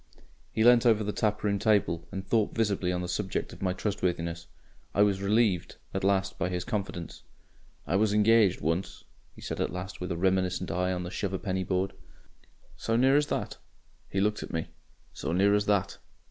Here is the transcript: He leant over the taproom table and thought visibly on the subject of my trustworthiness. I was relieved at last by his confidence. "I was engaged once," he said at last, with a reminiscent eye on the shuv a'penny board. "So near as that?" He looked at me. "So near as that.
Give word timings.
He 0.51 0.63
leant 0.63 0.83
over 0.87 1.03
the 1.03 1.11
taproom 1.11 1.59
table 1.59 2.07
and 2.11 2.25
thought 2.25 2.55
visibly 2.55 2.91
on 2.91 3.03
the 3.03 3.07
subject 3.07 3.53
of 3.53 3.61
my 3.61 3.71
trustworthiness. 3.71 4.47
I 4.95 5.03
was 5.03 5.21
relieved 5.21 5.75
at 5.93 6.03
last 6.03 6.39
by 6.39 6.49
his 6.49 6.63
confidence. 6.63 7.21
"I 7.85 7.97
was 7.97 8.11
engaged 8.11 8.61
once," 8.61 9.03
he 9.35 9.41
said 9.41 9.61
at 9.61 9.71
last, 9.71 10.01
with 10.01 10.11
a 10.11 10.17
reminiscent 10.17 10.71
eye 10.71 10.91
on 10.91 11.03
the 11.03 11.11
shuv 11.11 11.33
a'penny 11.33 11.63
board. 11.63 11.93
"So 12.75 12.95
near 12.95 13.15
as 13.15 13.27
that?" 13.27 13.59
He 14.09 14.19
looked 14.19 14.41
at 14.41 14.51
me. 14.51 14.69
"So 15.13 15.33
near 15.33 15.53
as 15.53 15.67
that. 15.67 15.99